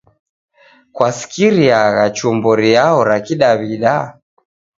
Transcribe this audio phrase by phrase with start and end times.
[0.95, 3.95] Kwasikiriagha chumbo riao ra Kidawi'da?